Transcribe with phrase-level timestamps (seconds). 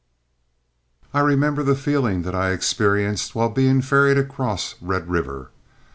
[1.13, 5.51] I remember the feeling that I experienced while being ferried across Red River.